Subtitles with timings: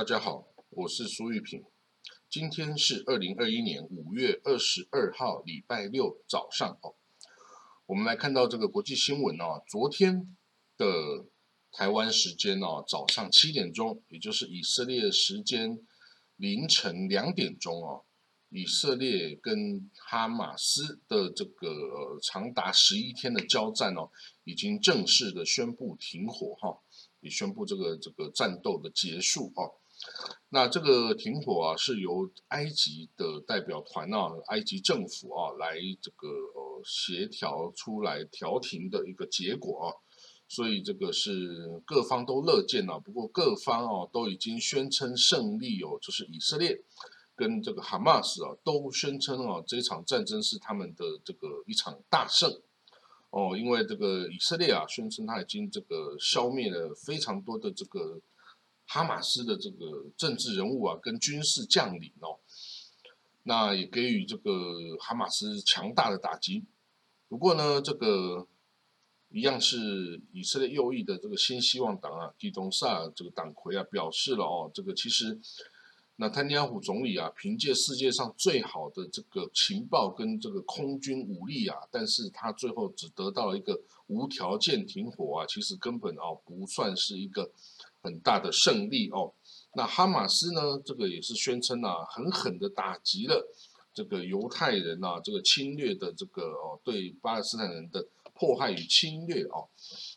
[0.00, 1.62] 大家好，我是苏玉平。
[2.30, 6.94] 今天是二零二一年五月二十二号，礼拜六早上哦。
[7.84, 9.62] 我们来看到这个国际新闻哦。
[9.68, 10.34] 昨天
[10.78, 11.26] 的
[11.70, 15.78] 台湾时间哦，早上七点钟，也就是以色列时间
[16.36, 18.04] 凌晨两点钟哦，
[18.48, 24.08] 以色列跟哈马斯的这个长达十一天的交战哦，
[24.44, 26.80] 已经正式的宣布停火哈，
[27.20, 29.76] 也宣布这个这个战斗的结束哦。
[30.48, 39.94] 那这个停火啊，是由埃及的代表团啊，埃及政府啊来这个呃协调出来调停的一个结果啊，
[40.48, 42.98] 所以这个是各方都乐见啊。
[42.98, 46.82] 不过各方啊都已经宣称胜利哦，就是以色列
[47.36, 52.60] 跟这个哈马斯啊都宣称啊这场战争是他们的这个一场大胜
[53.30, 58.20] 哦，因为这个以色列啊宣称他已经这个消灭了非常多的这个。
[58.92, 62.40] 哈马斯的这个政治人物啊，跟军事将领哦，
[63.44, 64.50] 那也给予这个
[64.98, 66.64] 哈马斯强大的打击。
[67.28, 68.48] 不过呢，这个
[69.28, 75.38] 一样是以色列右翼的这个新希望党啊，基东萨这个党魁啊，表示了哦，这个其实
[76.16, 87.52] 那坦尼亚胡总理啊，凭借世界上最好的这个情报跟这个空军武力啊，但是他最后只得到了一个无条件停火啊，其实根本哦不算是一个。
[88.02, 89.32] 很大的胜利哦，
[89.74, 90.80] 那哈马斯呢？
[90.84, 93.46] 这个也是宣称啊，狠狠的打击了
[93.92, 99.68] 这个犹太人啊，这个侵略的这个哦，对巴勒斯坦人的迫害与侵略哦。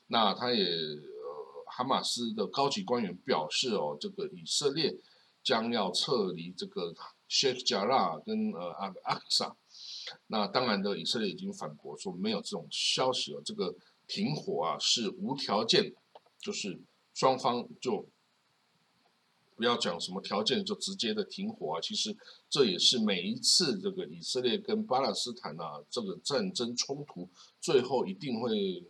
[0.07, 4.95] 那他也呃，哈马斯的高级官员表示哦，这个以色列
[5.43, 6.93] 将要撤离这个
[7.29, 9.55] shakeshara 跟呃阿阿克萨。
[10.27, 13.75] 那当然的，以色列已经反驳说没有这种消息哦，这个
[14.07, 15.93] 停火啊是无条件，
[16.39, 16.79] 就是。
[17.13, 18.07] 双方就
[19.55, 21.79] 不要讲什么条件，就直接的停火啊！
[21.79, 22.17] 其实
[22.49, 27.29] 这也是每一次这个以色列跟巴勒斯坦啊这个战争冲突
[27.61, 28.83] 最后一定会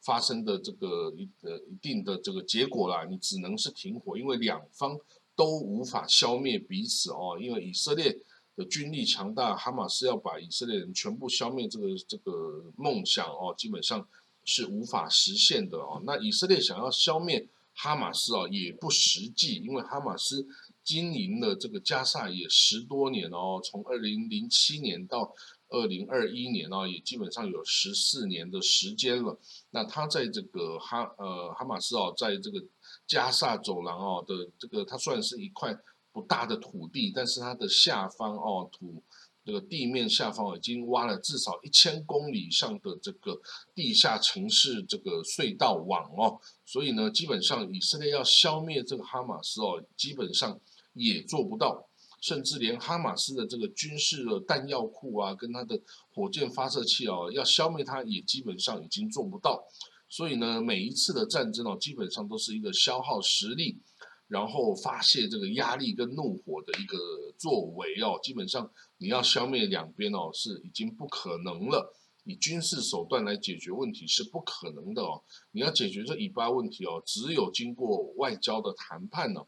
[0.00, 3.04] 发生的这个一呃一定的这个结果啦。
[3.04, 4.96] 你只能是停火，因为两方
[5.34, 7.36] 都无法消灭彼此哦。
[7.40, 8.16] 因为以色列
[8.54, 14.06] 的军力强大，哈马斯要把以色列人全部消灭，这个这个梦想哦，基本上。
[14.44, 16.02] 是无法实现的哦。
[16.04, 20.46] 那以色列想要消灭哈马斯哦，也不实际，因为哈马斯
[20.82, 25.34] 经营了这个加萨也十多年哦，从二零零七年到
[25.68, 29.38] 二零二一年哦，也基本上有十四年的时间了。
[29.70, 32.62] 那他在这个哈呃哈马斯哦，在这个
[33.06, 35.76] 加萨走廊哦的这个，它算是一块
[36.12, 39.02] 不大的土地，但是它的下方哦土。
[39.44, 43.38] 这个地面下方已经挖了至少一千公里以上的这个
[43.74, 50.58] 地下城市这个隧道网哦，所以呢，基本上以色列要消灭这个哈马斯哦，基本上
[50.94, 51.86] 也做不到，
[52.22, 55.78] 甚至连哈马斯的这个军事的弹药库啊，跟它的
[56.14, 59.62] 火箭发射器哦，要消灭它也基本上已经做不到。
[60.08, 63.80] 所以呢，每一次的战争哦，基本上都是一个消耗实力，
[64.28, 66.96] 然后发泄这个压力跟怒火的一个
[67.38, 68.70] 作为哦，基本上。
[68.98, 71.94] 你要消灭两边哦，是已经不可能了。
[72.22, 75.22] 以军事手段来解决问题是不可能的哦。
[75.50, 79.44] 你要解决这以巴问题哦，只有经过外交的谈判呢，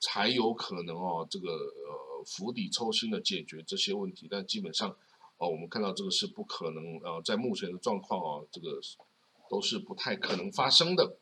[0.00, 4.26] 才有可能哦，这个呃釜底抽薪的解决这些问题。
[4.28, 4.90] 但基本上
[5.36, 8.80] 哦，我们看到这个是不可能呃，在目前的状况哦，这个
[9.48, 11.19] 都是不太可能发生的。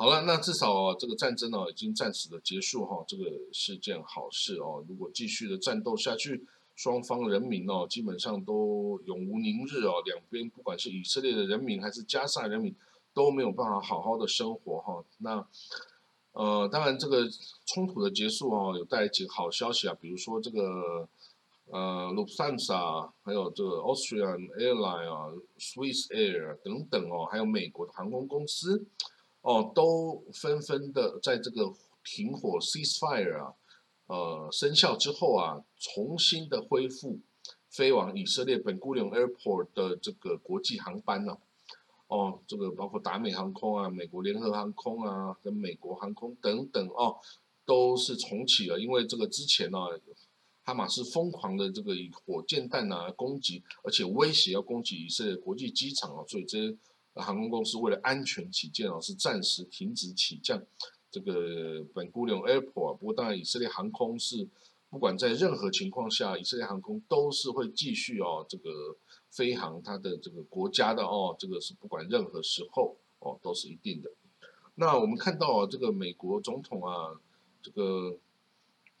[0.00, 4.82] 好了，那至少这个战争呢已经暂时的结束哈，这个是件好事哦。
[4.88, 6.42] 如果继续的战斗下去，
[6.74, 10.00] 双方人民哦基本上都永无宁日哦。
[10.06, 12.74] 两边不管是以色列的人民还是加沙人民
[13.12, 15.04] 都没有办法好好的生活哈。
[15.18, 15.46] 那
[16.32, 17.28] 呃，当然这个
[17.66, 21.06] 冲突的结束哦，有带来几个好消息啊，比如说这个
[21.66, 28.86] 呃，Lufthansa 还有这个 Austrian Airline 啊，Swiss Air 等等哦，还有美国的航空公司。
[29.42, 31.72] 哦，都纷纷的在这个
[32.04, 33.54] 停火 ceasefire 啊，
[34.06, 37.18] 呃生效之后啊，重新的恢复
[37.70, 41.38] 飞往以色列本古里 airport 的这个国际航班呢。
[42.08, 47.16] 哦，这个包括达美航空啊、美国联合航空啊、跟美国航空等等哦，
[47.64, 48.78] 都是重启了。
[48.78, 49.78] 因为这个之前呢，
[50.64, 56.76] 哈马斯疯狂的这个以火箭弹啊攻击，而且威胁要攻击以色列国际机场啊，所以这。
[57.14, 60.62] 航空公司为了安全起见哦，是暂时停止起降
[61.10, 62.96] 这个本古里 Airport。
[62.96, 64.48] 不过当然，以色列航空是
[64.88, 68.96] 不管在任何情况下，以色列航空都是会继续哦这个
[69.30, 74.10] 飞航它的这个国家的哦，这个是不管任何时候哦都是一定的。
[74.76, 77.20] 那我们看到啊，这个美国总统啊，
[77.60, 78.16] 这个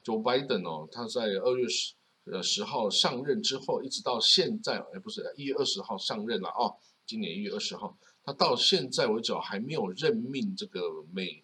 [0.04, 6.76] Joe Biden 哦，他在二月十呃十号上任之后，一直到现在，哎，不是一月二十号上任了哦，
[7.10, 11.42] 今年一月二十号，他到现在为止还没有任命这个美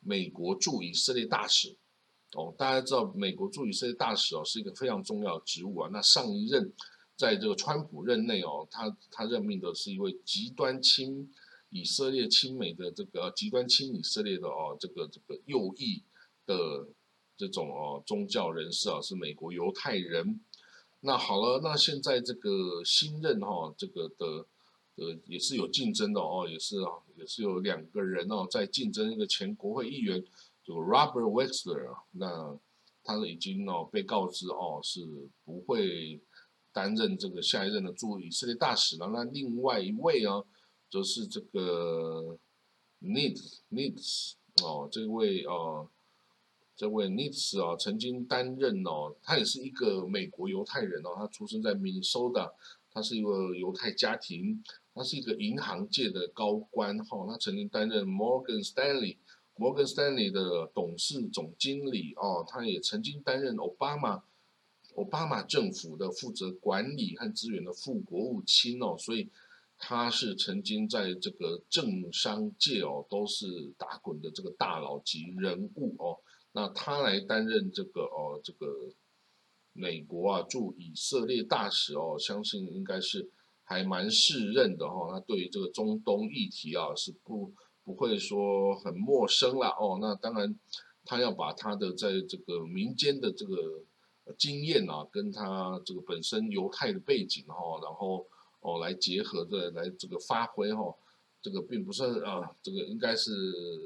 [0.00, 1.76] 美国驻以色列大使。
[2.32, 5.88] 哦，大家知道美国驻以色列大使哦是一个非常重要的职务啊。
[5.92, 6.72] 那上一任
[7.14, 11.32] 在这个川普任内哦，他他任命的是一位极端亲
[11.70, 16.02] 以色列亲美的这个极端亲以色列的哦这个这个右翼
[16.46, 16.88] 的
[17.36, 20.40] 这种哦宗教人士啊，是美国犹太人。
[20.98, 24.44] 那好了，那现在这个新任哈这个的
[24.96, 30.24] 呃也是有竞争的哦，也是啊也是有两个人哦在竞争一个前国会议员。
[30.64, 32.58] 这个 Robert Wexler，啊那
[33.04, 35.06] 他已经哦被告知哦是
[35.44, 36.20] 不会
[36.72, 39.08] 担任这个下一任的驻以色列大使了。
[39.12, 40.42] 那另外一位啊，
[40.90, 42.36] 则是这个
[43.00, 45.88] Needs Needs 哦，这位哦，
[46.74, 52.52] 这位 Needs 啊，曾经担任哦，他也是一个美国犹太人哦，他出生在 Minnesota，
[52.90, 54.64] 他是一个犹太家庭，
[54.96, 59.18] 他是一个银行界的高官哈，他曾经担任 Morgan Stanley。
[59.58, 64.22] 摩根斯丹利的董事总经理哦，他也曾经担任奥巴马
[64.96, 69.30] 奥巴马政府的负责管理和资源的副国务卿哦，所以
[69.78, 76.18] 他是曾经在这个政商界哦都是打滚的这个大佬级人物哦。
[76.52, 78.66] 那他来担任这个哦这个
[79.72, 83.30] 美国啊驻以色列大使哦，相信应该是
[83.66, 85.12] 还蛮适任的哈。
[85.12, 87.52] 他对于这个中东议题啊是不。
[87.86, 90.58] 不会说很陌生了哦，那当然，
[91.04, 93.84] 他要把他的在这个民间的这个
[94.36, 98.26] 经验啊，跟他这个本身犹太的背景哈，然后
[98.58, 100.92] 哦来结合的来这个发挥哈，
[101.40, 103.30] 这个并不是啊，这个应该是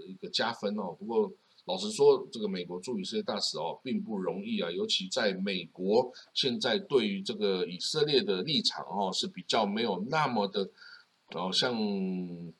[0.09, 0.97] 一个加分哦。
[0.99, 1.31] 不过
[1.70, 10.69] 老实说，这个美国驻以色列大使哦并不容易啊，尤其在美国现在对于这个以色列的立场哦是比较没有那么的。
[11.32, 11.72] 哦，像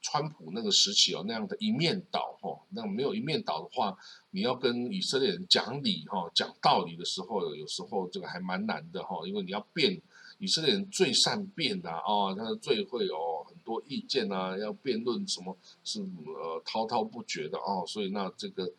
[0.01, 3.99] 川普那个时期哦那样的一面倒哈，那没有一面倒的话，
[4.31, 10.01] 你要跟以色列人讲理哈、讲道理的时候，有时候这个还蛮难的哈，因为你要辩，
[10.39, 18.73] 以色列人最善辩的哦，他最会哦很多意见啊，要辩论什么是呃滔滔不绝的哦，所以那这个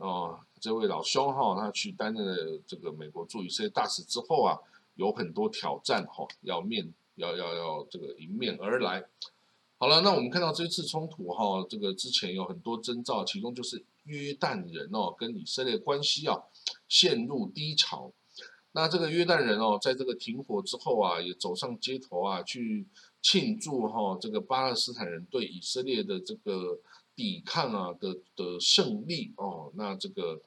[0.00, 4.58] 哦这位老兄哈，他去担任了这个美国驻以色列大使之后啊，
[4.94, 6.92] 有很多挑战哈要面。
[7.18, 9.04] 要要要这个迎面而来，
[9.76, 16.40] 好了，那我们看到这次冲突哈，这个之前有很多征兆，其中就是约旦人哦跟以色列关系啊
[16.86, 18.12] 陷入低潮。
[18.70, 22.86] 那这个约旦人哦，在这个停火之后啊，也走上街头啊，去
[23.20, 26.78] 庆祝哈这个巴勒斯坦人对以色列的这个
[27.18, 29.72] 抵抗啊的的胜利哦。
[29.74, 30.40] 那这个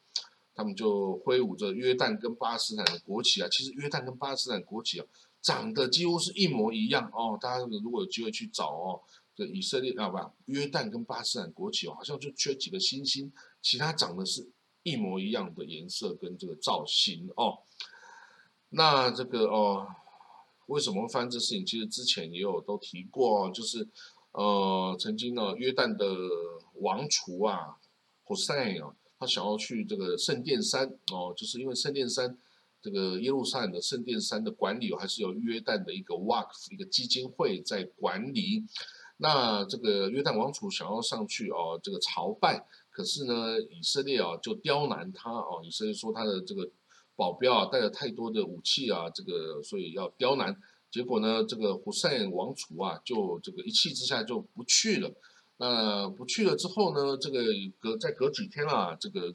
[0.55, 5.05] 他们就挥舞着约旦跟巴勒斯坦的国旗啊，其实约旦跟巴勒斯坦国旗啊。
[5.41, 9.01] 长得几乎是一模一样哦，大家如果有机会去找哦，
[9.35, 14.47] 这以色列啊不，约旦跟巴斯坦国旗哦，好像就缺几个星星，其他长得是
[14.83, 17.57] 一模一样的颜色跟这个造型哦。
[18.69, 19.87] 那这个哦，
[20.67, 21.65] 为什么会发生这事情？
[21.65, 23.87] 其实之前也有都提过哦，就是
[24.33, 26.05] 呃，曾经呢，约旦的
[26.81, 27.77] 王储啊
[28.25, 32.37] ，Hosein 啊，他想要去这个圣殿山哦，就是因为圣殿山。
[32.83, 38.65] 这个耶路撒冷的圣殿山的管理还是由约旦的一个 WAF 一个基金会在管理。
[39.17, 46.67] 那这个约旦王储想要上去哦，这个朝拜，可是呢，以色列啊就刁难他哦，以色列说他的这个
[47.15, 50.59] 保镖啊带了太多的武器啊，这个所以要刁难。
[50.89, 55.13] 结果呢，这个胡塞王储啊就这个一气之下就不去了。
[55.61, 57.39] 那不去了之后呢，这个
[57.79, 59.33] 隔再隔几天啊，这个。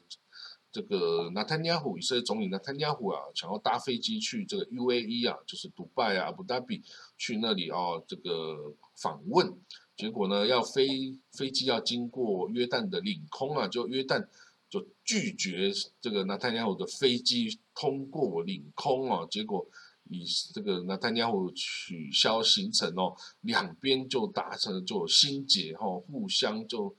[0.73, 6.83] 这个纳坦尼亚胡以色列总理纳坦尼亚胡啊，想要搭飞机去这个 UAE 啊，就是迪拜啊、阿布达比
[7.17, 9.55] 去那里哦，这个访问。
[9.97, 14.27] 结果呢，要飞飞机要经过约旦的领空啊，就约旦
[14.69, 19.67] 就拒绝这个纳坦尼亚胡的飞机通过领空啊，结果。
[20.09, 26.95] 以这个那丹尼尔取消行程哦，两边就达成就心结哈，互相就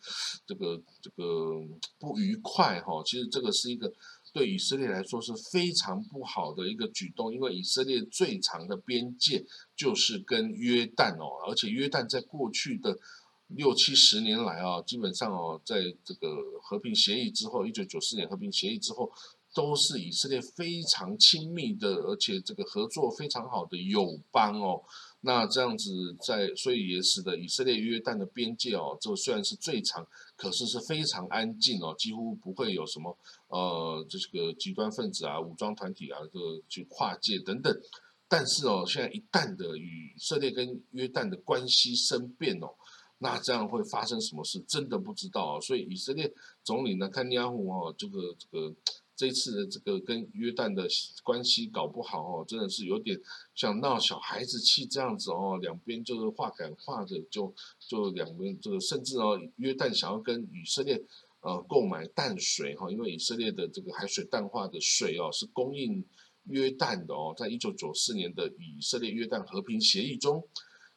[0.46, 1.54] 这个这个
[2.00, 3.02] 不愉快哈。
[3.06, 3.94] 其实这个是一个
[4.34, 9.46] 对以色列来说是非常不好的一个举动，因为以色列最长的边界
[9.76, 12.98] 就是跟约旦哦，而且约旦在过去的
[13.48, 16.28] 六七十年来啊，基本上哦，在这个
[16.62, 19.12] 和平协议之后，一九九四年和平协议之后。
[19.58, 24.84] 都是以色列非常亲密的，而且这个合作非常好的友邦哦。
[25.22, 37.76] 那这样子在，所以也使得以色列约旦的边界哦，这虽然是最长，可是是非常安静哦，几乎不会有什么呃这个极端分子啊、武装团体啊这去跨界等等。
[38.28, 42.70] 但是哦，现在一旦的与以色列跟约旦的关系生变哦，
[43.18, 45.60] 那这样会发生什么事，真的不知道。
[45.62, 46.32] 所以以色列
[46.64, 48.76] 总理呢，看尼亚胡哦，这个这个。
[49.18, 50.88] 这次的这个跟约旦的
[51.24, 53.20] 关系搞不好哦，真的是有点
[53.56, 61.04] 像闹小孩子气这样子哦，两边就是话赶话的，就就两边这个甚至哦，约旦想要跟以色列
[61.40, 66.06] 呃购买淡水哈，因为以色列的这个海水淡化的水哦是供应
[66.44, 70.48] 约旦的哦，在一九九四年的以色列约旦和平协议中，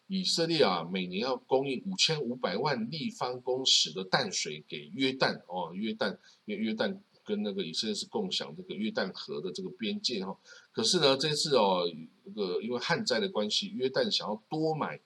[0.08, 7.00] 以色列啊每年要供应五千五百万立方公尺的淡水给约旦哦，约旦约约旦。
[7.30, 10.36] 跟那个以色列是共享这个约旦河的这个边界哈，
[10.72, 11.88] 可是呢，这次哦，
[12.24, 14.98] 这个因为旱灾的关系，约旦想要多买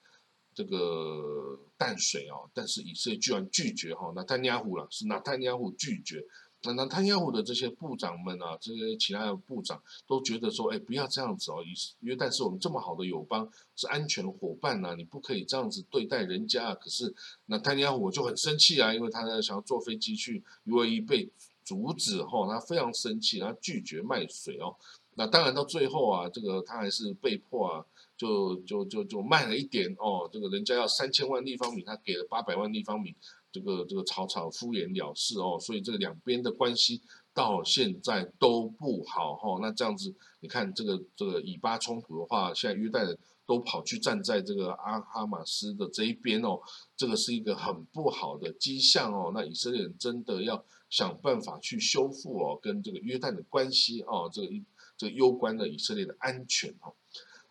[0.55, 6.25] 这个淡水哦，但是以色列居然拒绝哈，纳坦尼亚胡了，是纳坦尼亚胡拒绝。
[6.63, 16.73] 那那坦尼亚胡的这些部长们啊，这些其他的部长都觉得说，哎，不要这样子哦，以约旦是我们这么好的友邦，是安全伙伴呐，你不可以这样子对待人家。
[16.73, 17.13] 可是
[17.45, 21.29] 那坦尼亚胡就很生气啊，因为他想要坐飞机去 UAE 被。
[21.65, 24.73] 阻止后，他非常生气，他拒绝卖水哦。
[25.15, 30.29] 那当然到最后啊，这个他还是被迫啊，就就就就卖了一点哦。
[30.31, 33.15] 这个人家要三千万立方米，他给了八百万立方米，
[33.51, 35.57] 这个这个草草敷衍了事哦。
[35.59, 37.01] 所以这个两边的关系
[37.33, 39.57] 到现在都不好哈。
[39.61, 46.59] 那这样子，你看这个这个以巴冲突的话，现在约旦人都跑去站在这个阿哈马斯的这一边哦，
[46.95, 49.31] 这个是一个很不好的迹象哦。
[49.33, 50.63] 那以色列人真的要。
[50.87, 54.47] 想办法去修复哦，跟这个约旦的关系哦，这个
[54.95, 56.93] 这个攸关的以色列的安全哦。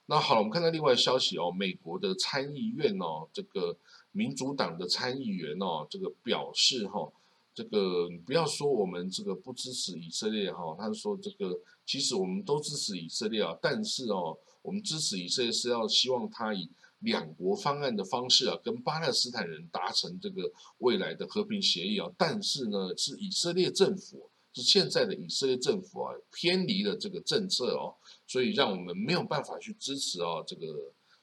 [0.06, 3.76] 那好了，我们看到另外消息哦，美国的参议院哦，这个
[4.12, 7.12] 民主党的参议员哦，这个表示哈，
[7.52, 16.68] 这个你不要说我们这个不支持以色列哈，他说这个其实我们都支持以色列啊，但是哦，我们支持以色列是要希望他以。
[17.00, 27.94] 两国方案的方式啊，跟巴勒斯坦人达成这个未来的和平协议啊，但是呢，是以色列政府，是现在的以色列政府啊，偏离了这个政策哦，
[28.26, 30.64] 所以让我们没有办法去支持哦，这个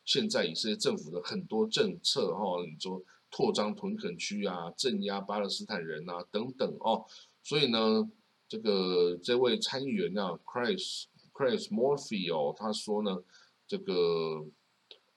[0.05, 7.03] 现在以色列政府的很多政策哈，你说扩张屯垦区啊，镇压巴勒斯坦人啊等等哦，
[7.41, 8.07] 所以呢，
[8.47, 11.05] 这个这位参议员啊，Chris
[11.41, 13.23] Chris Murphy 哦，他说呢，
[13.67, 14.45] 这个。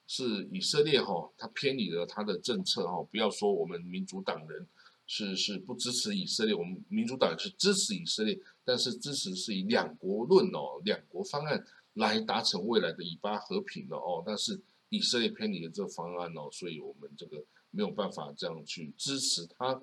[0.07, 3.01] 是以色列哈，他偏离了他的政策哈。
[3.09, 4.67] 不要说我们民主党人
[5.07, 14.21] 是是不支持以色列，我们民主党是支持以色列，但是支持是以两国论哦，两国方案来达成未来的以巴和平的哦。
[14.23, 19.81] 但是以色列偏离了这个方案哦，所以我们这个没有办法这样去支持他。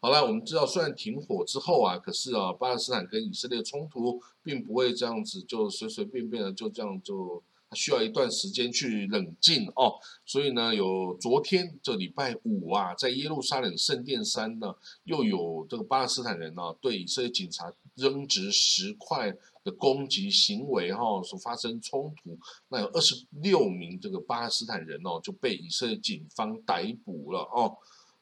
[0.00, 7.42] 好了，我们知道虽然停火之后啊，可是啊，巴勒斯坦跟以色列冲突并不会这样子就随随便便的就这样就。
[7.74, 9.94] 需要一段时间去冷静哦，
[10.24, 27.76] 所以呢，有昨天这礼拜五啊，在耶路撒冷圣殿山呢，又有这个巴勒斯坦人呢，对以色列警察扔掷石块的攻击行为哈，所发生冲突，那有二十六名这个巴勒斯坦人哦，就被以色列警方逮捕了哦。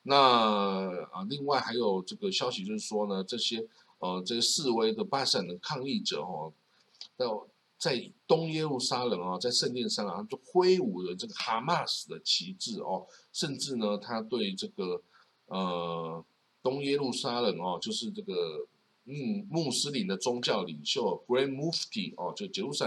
[0.04, 0.16] 那
[1.10, 3.66] 啊，另外还有这个消息就是说呢，这些
[3.98, 6.52] 呃，这些示威的巴勒斯坦的抗议者哈，
[7.16, 7.46] 到。
[7.76, 15.02] 在东耶路撒冷啊，在圣殿上啊，就挥舞了这个哈马斯的旗帜哦，甚至呢，他对这个
[15.46, 16.24] 呃
[16.62, 18.66] 东耶路撒冷哦，就是这个
[19.04, 22.86] 嗯穆斯林的宗教领袖 Grand Mufti 哦，就杰路撒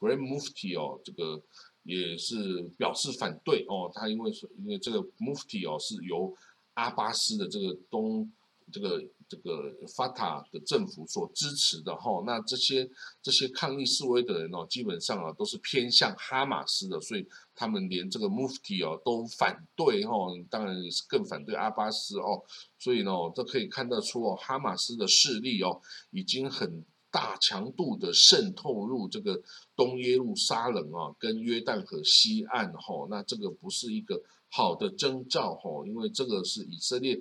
[0.00, 1.42] Grand Mufti 哦，这个
[1.82, 6.34] 也是表示反对哦，他因为说因为这个 Mufti 哦是由
[6.78, 8.30] 阿巴斯的这个东
[8.72, 9.02] 这个。
[9.30, 12.88] 这个法塔的政府所支持的哈，那这些
[13.20, 20.14] 这些抗议示威的人哦，基本上啊都是偏向哈马斯的，所以他们连这个 Mufti 哦都反对哈，
[20.48, 22.42] 当然也是更反对阿巴斯哦，
[22.78, 25.78] 所以呢，这可以看得出哦，哈马斯的势力哦
[26.10, 29.42] 已经很大强度的渗透入这个
[29.76, 37.20] 东耶路撒冷啊，跟约旦河西岸哈，那这个不是一个好的征兆哈，因为这个是以色列。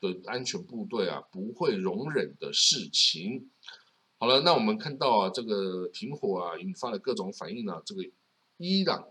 [0.00, 3.48] 的安全部队啊，不会容忍的事情。
[4.18, 7.80] 好了，那我们看到啊，这个停火啊，引发了各种反应啊。
[7.86, 8.02] 这个
[8.56, 9.06] 伊朗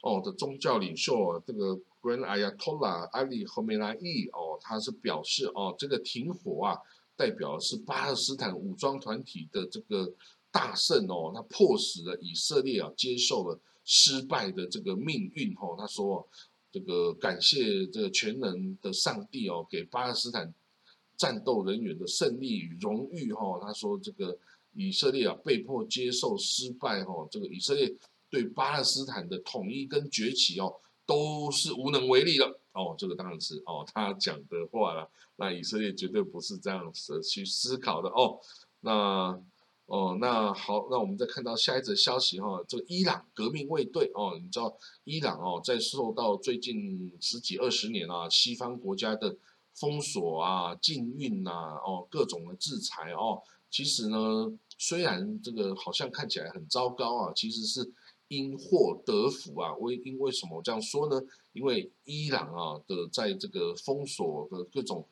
[0.00, 6.78] 哦的宗教领袖啊，这个 Grand Ayatollah Ali Khamenei 哦，他是表示哦，这个停火啊，
[7.14, 10.14] 代表是巴勒斯坦武装团体的这个
[10.50, 15.76] 大胜哦，他迫使了以色列啊接受了失败的这个命运哦。
[15.78, 16.26] 他说。
[16.76, 20.52] 这个感谢这个全能的上帝哦，给巴勒斯坦
[21.16, 23.58] 战斗人员的胜利与荣誉哈。
[23.62, 24.36] 他说这个
[24.74, 27.90] 以色列啊被迫接受失败哈，这个以色列
[28.28, 30.74] 对巴勒斯坦的统一跟崛起哦
[31.06, 32.94] 都是无能为力了哦。
[32.98, 38.38] 这个当然是哦他讲的话了，那以色列绝对不是这样子去思考的哦。
[38.80, 39.40] 那。
[39.86, 49.36] 哦，那好，那我们再看到下一则消息哈，这个伊朗革命卫队哦，你知道伊朗哦，在受到最近十几二十年啊，西方国家的
[49.74, 51.50] 封锁啊、禁运呐、
[51.86, 53.40] 哦各种的制裁哦，
[53.70, 57.88] 其实呢，虽然这个好像看起来很糟糕啊，其实是
[58.26, 59.72] 因祸得福啊。
[59.76, 61.22] 为因为什么这样说呢？
[61.52, 65.06] 因为伊朗啊的在这个封锁的各种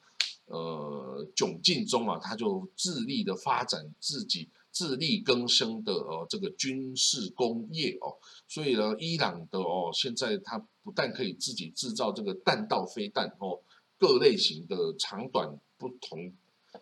[0.47, 4.49] 呃窘境中啊，他就致力的发展自己。
[4.75, 13.61] 自力更生的哦，这个军事工业哦，所以呢，伊朗的哦，现在它不但可以自己制造这个弹道飞弹哦，
[13.97, 16.33] 各类型的长短不同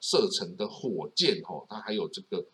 [0.00, 2.46] 射程的火箭哦，它还有这个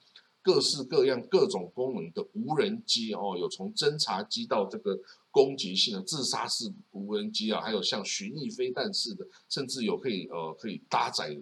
[0.42, 4.98] 各式各样各种功能的无人机哦，有从侦察机到这个
[5.30, 11.38] 攻击性的自杀式无人机啊，还有像巡弋飞弹式的，甚至有可以呃可以搭载。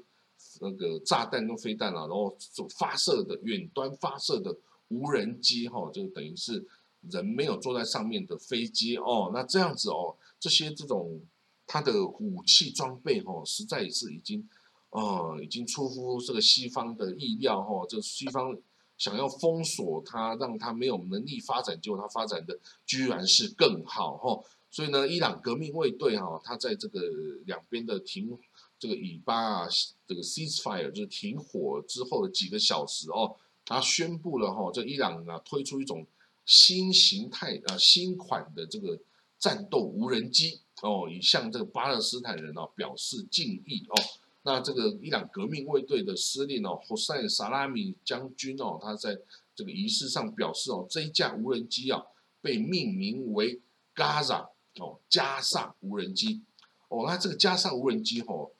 [0.60, 2.36] 那个炸弹跟飞弹啊，然后
[2.78, 4.56] 发射的远端发射的
[4.88, 6.64] 无人机哈，就等于是
[7.10, 9.30] 人没有坐在上面的飞机哦。
[9.32, 11.20] 那这样子哦，这些这种
[11.66, 14.48] 它的武器装备哈，实在也是已经
[14.90, 17.84] 呃已经出乎这个西方的意料哈。
[17.88, 18.56] 这西方
[18.96, 24.42] 想要封锁它，让它没有能力发展，结果它发展的居然是更好哈。
[24.70, 27.00] 所以呢，伊朗革命卫队哈，它在这个
[27.44, 28.38] 两边的停。
[28.78, 29.68] 这个以巴啊，
[30.06, 33.34] 这个 ceasefire 就是停火之后的几个小时哦，
[33.64, 36.06] 他宣布了哈，这伊朗啊推出一种
[36.44, 38.98] 新形态啊新款的这个
[39.38, 43.94] 战斗无人机哦，以向这个巴勒斯坦人哦表示敬意哦。
[44.42, 49.18] 那这个伊朗革命卫队的司令哦，胡塞萨拉米将军哦，他在
[49.54, 52.02] 这个仪式上表示哦，这一架无人机啊
[52.42, 53.58] 被命名为
[53.94, 56.42] Gaza 哦，加萨无人机
[56.88, 58.50] 哦，那这个加萨无人机哦。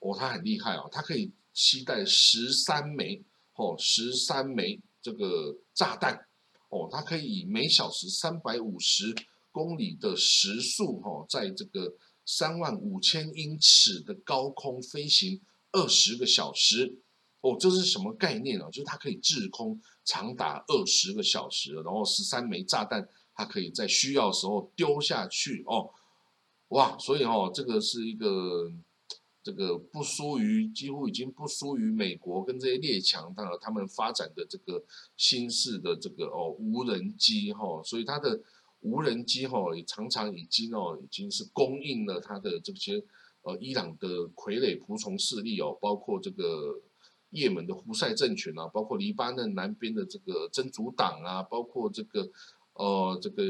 [0.00, 6.26] 哦，它很厉害哦，它可以携带十三枚哦，十三枚这个炸弹
[6.68, 9.14] 哦，它可以以每小时三百五十
[9.50, 11.94] 公里的时速哦，在这个
[12.26, 15.40] 三万五千英尺的高空飞行
[15.72, 16.98] 二十个小时
[17.40, 18.66] 哦，这是什么概念呢？
[18.70, 25.90] 就是它可以滞空长达二十个小时，然后十三枚炸弹它可以在需要时候丢下去哦，
[26.68, 28.70] 哇，所以哦，这个是一个。
[29.46, 34.84] 这个不输于，几乎已经不输于美国跟这些列强，当然他们发展的这个
[35.16, 38.42] 新式的这个哦无人机哈，所以它的
[38.80, 43.00] 无人机哈也常常已经哦已经是供应了它的这些
[43.42, 46.82] 呃伊朗的傀儡仆从势力哦，包括这个
[47.30, 52.28] 也门的胡塞政权啊，包括黎巴嫩南边的这个真主党啊，包括这个。
[52.78, 53.42] 呃，这个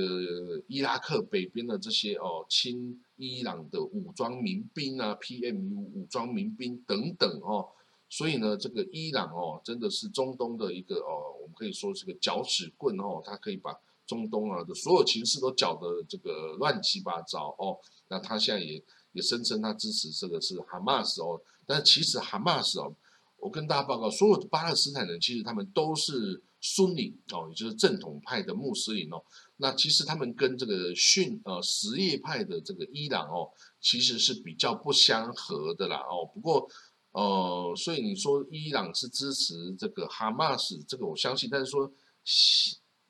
[0.69, 7.67] 伊拉克北边的这些哦，亲伊朗的武装民兵啊，PMU 武装民兵等等哦，
[8.09, 17.77] 所以呢，这个伊朗哦，真的是中东的一个哦，我们可以说是个搅屎棍哦，它可以把中东啊的所有情势都搅得这个乱七八糟哦。
[18.07, 22.95] 那他现在也也声称他支持这个是哈马斯哦，但其实哈马斯哦，
[23.39, 26.41] 我跟大家报告，所有的巴勒斯坦人其实他们都是。
[26.69, 29.23] 孙尼哦，也就是正统派的穆斯林哦，
[29.59, 33.49] 那其实他们跟这个逊呃什叶派的这个伊朗哦，
[33.81, 36.27] 其实是比较不相合的啦哦。
[36.35, 36.69] 不过
[37.13, 41.89] 呃，所以你说伊朗是支持这个哈马斯，这个我相信，但是说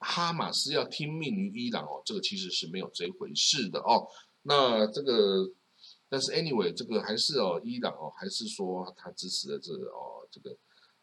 [0.00, 4.06] 哈马斯要听命于伊朗哦，这个其实是没有这回事的哦。
[4.42, 5.50] 那这个，
[6.10, 10.54] 但是 anyway，这个还是哦，伊朗哦，还是说他支持的这哦，这个。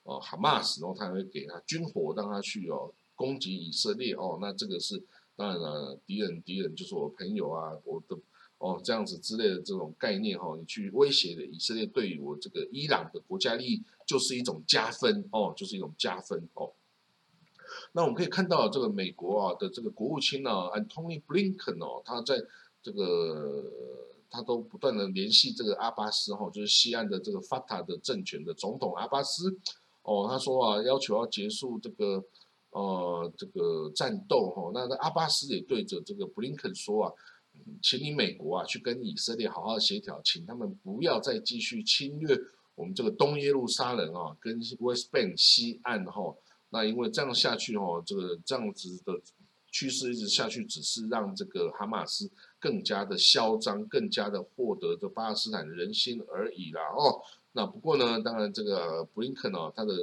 [0.03, 4.37] 哦，哈马斯，然后他会给他军火，让他去哦攻击以色列哦。
[4.41, 5.01] 那这个是
[5.35, 8.17] 当然了，敌人敌人就是我朋友啊，我的
[8.57, 16.73] 哦这样子之类的这种概念哈，你去威胁的以色列对于我这个伊朗的国家利益就是一种加分哦，就是一种加分哦。
[17.93, 22.43] 那我们可以看到这个美国啊的这个国务卿呢，Antony Blinken 哦，他在
[22.81, 23.63] 这个
[24.29, 29.57] 他都不断的联系这个阿巴斯哈，就是西岸的这个 Fatah 的政权的总统阿巴斯。
[30.03, 32.23] 哦，他说啊，要求要结束这个
[32.69, 34.71] 呃这个战斗哈。
[34.73, 37.13] 那那阿巴斯也对着这个布林肯说啊，
[37.81, 42.37] 请你美国啊去跟以色列好好协调，请他们不要再继续侵略
[42.75, 46.35] 我们这个东耶路撒冷啊，跟 West Bank 西岸哈。
[46.69, 49.13] 那因为这样下去哈，这个这样子的
[49.71, 57.21] 趋势一直下去，只是让这个哈马斯更加的嚣张，更加的获得这巴勒斯坦人心而已啦哦。
[57.55, 59.93] 那不过呢，当然这个布林肯哦，他的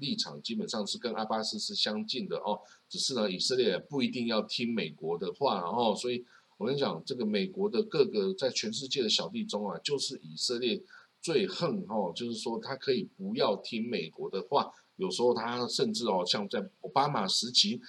[0.00, 6.24] 立场基本上是跟阿巴斯是相近的哦，只是呢，以色列不一定要听美国的话，然后所以
[6.58, 10.82] 我跟你讲，这个美国的各个在全世界的小弟中啊，就是以色列
[11.22, 17.80] 最恨哦，就是说他可以不要听美国的话，有时候他甚至哦，像在奥巴马时期，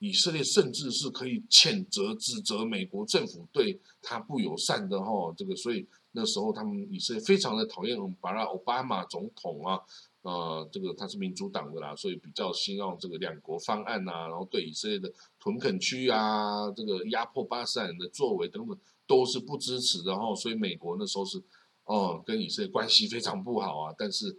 [0.00, 5.86] 以色列甚至是可以谴责指责美国政府对他不友善的哈，这个所以。
[6.12, 9.80] 那时候他们以色列非常的讨厌巴拉奥巴马总统啊，
[10.22, 21.42] 呃，这个他是民主党的啦，所以比较希望这个两国方案呐，然后对以色列的屯垦区啊，这个压迫巴勒斯坦人的作为等等都是不支持的哈，所以美国那时候是
[21.84, 24.38] 哦跟以色列关系非常不好啊，但是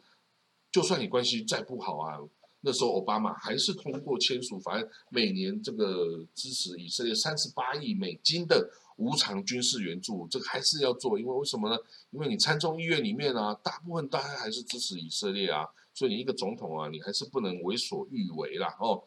[0.71, 2.19] 就算你关系再不好啊，
[2.61, 8.69] 那时候奥巴马还是通过签署法案，每年这个支持以色列三十八亿美金的。
[8.97, 11.77] 无偿军事援助，这个还是要做，因为为什么呢？
[12.11, 19.01] 因为你参众议院里面啊，大部分大家还是支持以色列啊，所以你一个总统啊，你还是不能为所欲为啦哦。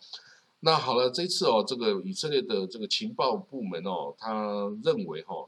[0.61, 5.47] 那好了，这次哦，这个以色列的这个情报部门哦，他认为哈，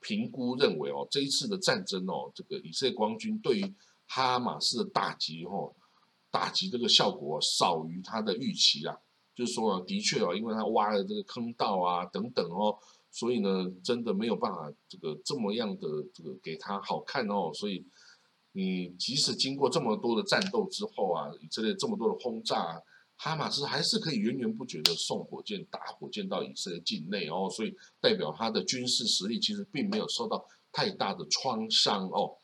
[0.00, 3.74] 评估认为哦，这一次的战争哦，这个以色列光军对于
[4.08, 5.70] 哈马斯的打击哈，
[6.36, 8.94] 打击这个效果少于他的预期啊，
[9.34, 12.76] 就是说的确啊，因为他挖了这个坑道啊等等哦。
[13.10, 13.48] 所以呢，
[13.82, 17.50] 真的没有办法这个这么样的这个给他好看哦。
[17.54, 17.82] 所以
[18.52, 22.78] 你即使经过这么多的战斗之后啊，以色列这么多的轰炸，
[23.16, 27.48] 哈马斯还是可以源源不绝的送火箭、打火箭到以色列境内哦。
[27.48, 32.36] 所以代表他的军事实力其实并没有受到太大的创伤哦。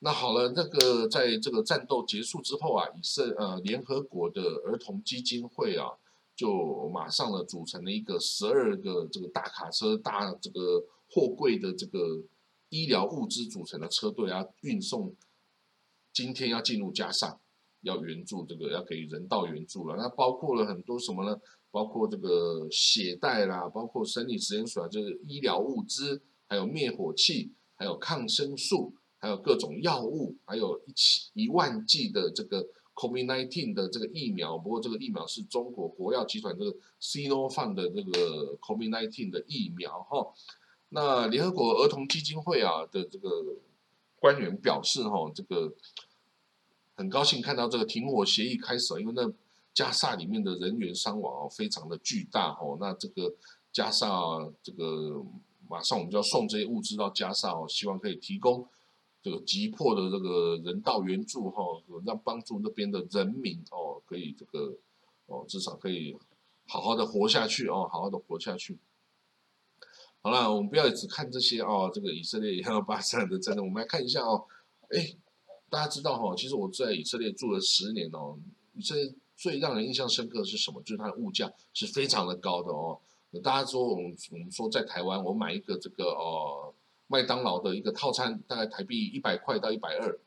[0.00, 5.88] 那好了，那个在这个战斗结束之后啊，以色呃联合国的儿童基金会啊。
[6.36, 12.22] 就马上呢，组成了一个十二个这个大卡车、大这个货柜的这个
[12.68, 15.16] 医疗物资组成的车队啊，运送
[16.12, 17.40] 今天要进入加沙，
[17.80, 19.96] 要援助这个要给人道援助了。
[19.96, 21.40] 那包括了很多什么呢？
[21.70, 28.92] 包括这个血袋啦，包括生理实验水啊，就是医疗物资，还有灭火器，还有抗生素，
[29.26, 32.66] 还有各种药物，还有一起一万剂的这个。
[32.96, 40.32] COVID-19 的这个疫苗，不过这个疫苗是中国国药集团这个 Sinopharm 的这个 COVID-19 的疫苗哈。
[40.88, 43.28] 那联合国儿童基金会啊的这个
[44.18, 45.74] 官员表示哈，这个
[46.94, 49.30] 很高兴看到这个停火协议开始，因为那
[49.74, 52.78] 加沙里面的人员伤亡哦非常的巨大哦。
[52.80, 53.34] 那这个
[53.70, 54.08] 加沙
[54.62, 55.22] 这个
[55.68, 58.66] 马上我们就要送这些物资到加沙哦，希望可以提供。
[59.26, 61.60] 这个急迫的这个人道援助哈，
[62.04, 64.72] 让帮助那边的人民哦，可以这个
[65.26, 66.16] 哦，至少可以
[66.68, 68.78] 好好的活下去哦，好好的活下去。
[70.22, 74.46] 好了，我们不要只看这些哦，这个以色列也要巴塞的战争，我们来看一下哦。
[74.90, 75.16] 哎，
[75.68, 78.38] 大家知道哈，其实我在以色列住了十年哦，
[78.74, 80.80] 以色列最让人印象深刻的是什么？
[80.82, 83.00] 就是它的物价是非常的高的哦。
[83.42, 86.72] 大家说我们我们说在台湾，我买一个这个哦。
[87.08, 90.18] 麦当劳的一个套餐大概台币一百块到一百二，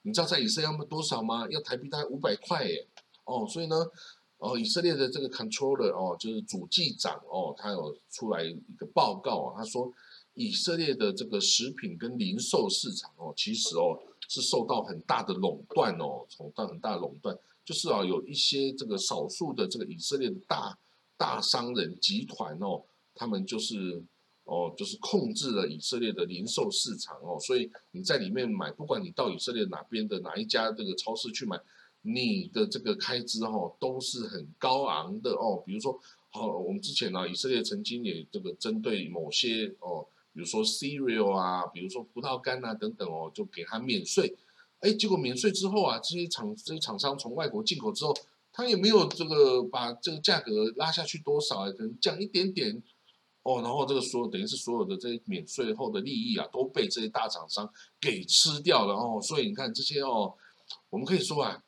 [0.00, 1.46] 你知道在以色列要多少吗？
[1.50, 2.86] 要台币大概五百块耶！
[3.24, 3.76] 哦，所以呢，
[4.38, 9.92] 哦，以色列的这个 controller 哦，就是主计长哦，他有出来一个报告啊，他说
[10.34, 20.78] 以色列的这个食品跟零售市场哦，其实哦是受到很大的垄断哦，受到很大的垄断，就是啊有一些这个少数的这个以色列的大
[21.18, 22.82] 大商人集团哦，
[23.14, 24.02] 他们就是。
[24.44, 31.58] 哦，就是控制了以色列的零售市场哦，所以你在里面买，不管你到以色列哪边的哪一家这个超市去买，
[32.02, 35.62] 你的这个开支哈都是很高昂的哦。
[35.64, 35.98] 比如说，
[36.30, 44.36] 好，我们之前呢，以色列曾经也这个针对某些哦，比如说 cereal 啊，比如说葡萄干啊等等哦，就给他免税。
[44.80, 48.12] 哎，结果免税之后啊，这些厂这些厂商从外国进口之后，
[48.52, 52.82] 他也没有这个把这个价格拉下去多少，可能降一点点。
[53.44, 57.68] 哦，然后这个所有等于是所有的这些免税后的利益啊，都被这些大厂商
[58.00, 59.20] 给吃掉了哦。
[59.20, 60.32] 所以你看这些哦，
[60.90, 61.60] 我们可以说啊，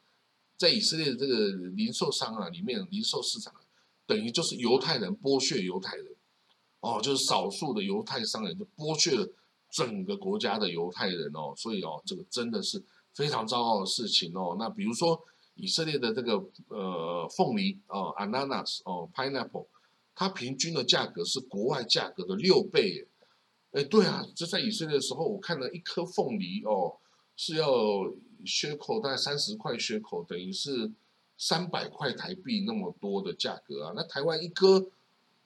[0.56, 3.52] 在以色列的这个零售商啊里面，零售市场
[4.06, 6.06] 等于就是犹太人剥削犹太人，
[6.78, 9.28] 哦，就是少数的犹太商人就剥削了
[9.68, 11.52] 整个国家的犹太人哦。
[11.56, 12.80] 所以哦，这个真的是
[13.12, 14.54] 非常糟糕的事情哦。
[14.56, 15.20] 那比如说
[15.56, 16.34] 以色列的这个
[16.68, 19.66] 呃凤梨哦，ananas 哦，pineapple。
[20.14, 23.06] 它平均的价格是国外价格的六倍，
[23.72, 26.96] 哎，对啊，这在以色列的时候，我看了一颗凤梨哦，
[27.36, 27.68] 是要
[28.44, 30.90] 缺口大概三十块缺口，等于是
[31.36, 33.92] 三百块台币那么多的价格啊。
[33.96, 34.86] 那台湾一颗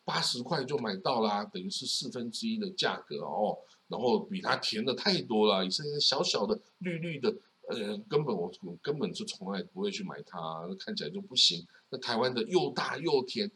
[0.04, 7.34] 八十块就买到啦，等于是四分之一的价格哦，然后比它甜的太多了，以色列小小的绿绿的，
[7.68, 8.52] 呃，根本我
[8.82, 11.66] 根本就从来不会去买它，那看起来就不行。
[11.90, 13.50] 那台湾的又大又甜，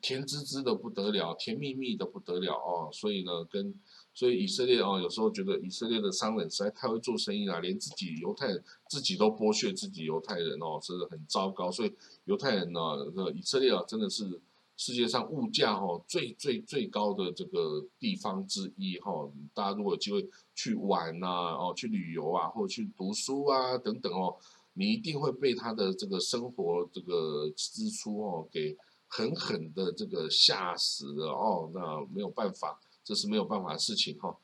[0.00, 3.74] 甜滋滋的不得了，甜蜜蜜的不得了哦，所以呢，跟
[4.14, 11.70] 所以以色列哦，有时候觉得以色列的商人实在太会做生意了，连自己犹太人自己都剥削自己犹太人哦，真的很糟糕。
[11.70, 11.92] 所以
[12.24, 12.80] 犹太人呢，
[13.14, 14.40] 这以色列啊，真的是
[14.76, 19.30] 世界上物价哈最最最高的这个地方之一哈。
[19.54, 24.36] 大家如果有机会去玩呐，哦，去旅游啊，或者去读书啊等等哦。
[24.74, 28.76] 你一定会被他的这个生活这个支出哦给
[29.08, 34.36] 狠狠的这个吓死了哦，那没有办法，这是没有办法的事情哈。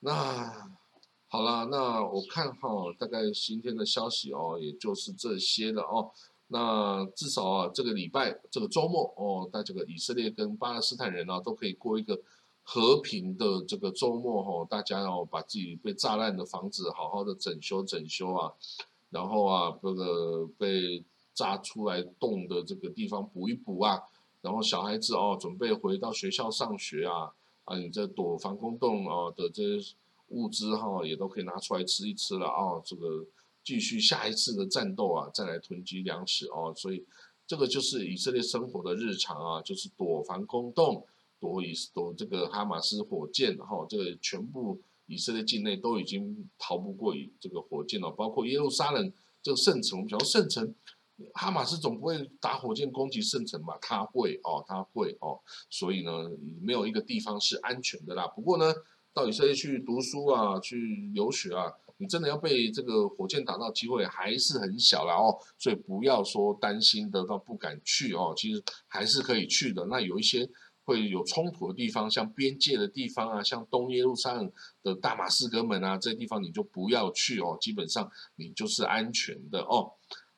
[0.00, 0.70] 那
[1.28, 6.10] 好了，那我看哈，大概今天的消息哦，也就是这些了哦。
[6.48, 12.20] 那至少啊，这个礼拜这个周末哦，在这个以色列跟巴勒斯坦人呢都可以过一个
[12.62, 14.66] 和平的这个周末哈。
[14.68, 18.52] 大家要把自己被炸烂的房子好好的整修整修啊。
[19.10, 21.02] 然后啊，这个被
[21.34, 24.00] 炸出来洞的这个地方补一补啊，
[24.40, 27.32] 然后小孩子哦，准备回到学校上学啊，
[27.64, 29.94] 啊，你这躲防空洞啊的这些
[30.28, 33.24] 物资哈，也都可以拿出来吃一吃了啊，这个
[33.64, 37.04] 继续下一次的战斗啊，再来囤积粮食哦，所以
[37.46, 41.06] 这个就是以色列生活的日常啊，就是躲防空洞，
[41.40, 44.80] 躲以躲这个哈马斯火箭哈，这个全部。
[45.06, 49.98] 以色列境内都已经逃不过以这个火箭了，包括耶路撒冷这个圣城。
[49.98, 50.74] 我们讲圣城，
[51.34, 53.78] 哈马斯总不会打火箭攻击圣城吧？
[53.80, 55.40] 他会哦，他会哦。
[55.70, 56.12] 所以呢，
[56.60, 58.26] 没有一个地方是安全的啦。
[58.28, 58.72] 不过呢，
[59.12, 65.36] 到以色列去读书啊，去留学啊，你真的要被这个火箭打到机会还是很小啦哦。
[65.58, 69.86] 所以不要说担心得到不敢去哦，其实还是可以去的。
[69.86, 70.48] 那有一些。
[70.84, 74.50] 会有冲突的地方，像边界的地方啊，像东耶路撒冷
[74.82, 79.92] 的大马士革门啊，这些地方你就不要去哦，基本上你就是安全的哦。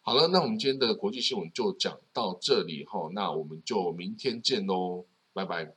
[0.06, 5.74] 好了，那我们今天的国际新闻就讲到这里哈，那我们就明天见喽，拜拜。